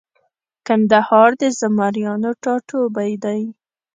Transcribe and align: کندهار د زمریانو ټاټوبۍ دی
کندهار 0.67 1.29
د 1.41 1.43
زمریانو 1.59 2.31
ټاټوبۍ 2.43 3.13
دی 3.23 3.41